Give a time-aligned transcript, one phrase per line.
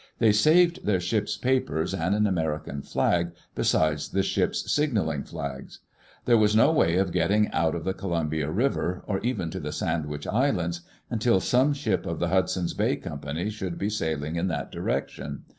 [0.17, 5.81] They saved their ship's papers and an American flag, besides the ship's signalling flags.
[6.25, 9.71] There was no way of getting out of the Columbia River, or even to the
[9.71, 14.71] Sandwich Islands, until some ship of the Hudson's Bay Company should be sailing in that
[14.71, 15.43] direction.